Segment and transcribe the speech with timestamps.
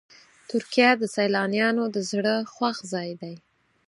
[0.49, 3.35] ترکیه د سیلانیانو د زړه خوښ ځای دی.